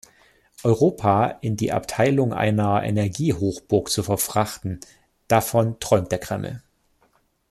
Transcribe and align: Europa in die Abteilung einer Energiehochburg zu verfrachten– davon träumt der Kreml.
Europa 0.63 1.25
in 1.41 1.57
die 1.57 1.71
Abteilung 1.71 2.33
einer 2.33 2.81
Energiehochburg 2.81 3.87
zu 3.91 4.01
verfrachten– 4.01 4.79
davon 5.27 5.79
träumt 5.79 6.11
der 6.11 6.17
Kreml. 6.17 6.63